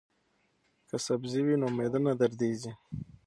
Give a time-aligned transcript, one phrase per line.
[0.89, 2.71] که سبزی وي نو معده نه دردیږي.